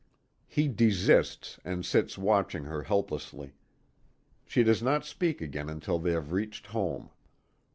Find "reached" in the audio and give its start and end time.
6.31-6.65